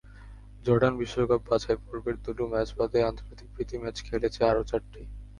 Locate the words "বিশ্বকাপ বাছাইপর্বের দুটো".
0.99-2.43